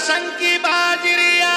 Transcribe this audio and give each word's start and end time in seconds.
शंकी 0.00 0.58
बाजरिया। 0.58 1.54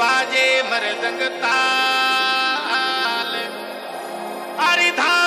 बाजे 0.00 0.46
मरदंग 0.62 1.20
ताल। 1.42 3.32
Haridham 4.60 5.19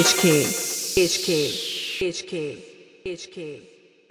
HK 0.00 0.24
HK 0.96 1.28
HK 2.00 2.32
HK 3.04 3.69